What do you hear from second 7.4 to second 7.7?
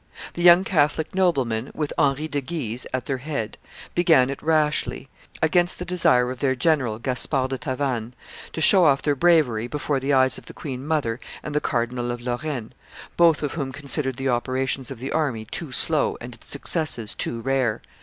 de